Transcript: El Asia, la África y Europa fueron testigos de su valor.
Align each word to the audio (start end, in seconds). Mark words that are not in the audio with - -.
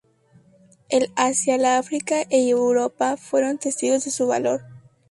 El 0.89 1.11
Asia, 1.15 1.59
la 1.59 1.77
África 1.77 2.23
y 2.27 2.49
Europa 2.49 3.17
fueron 3.17 3.59
testigos 3.59 4.05
de 4.05 4.09
su 4.09 4.25
valor. 4.25 4.63